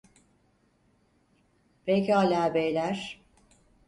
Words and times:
Pekala 1.85 2.53
beyler. 2.53 3.21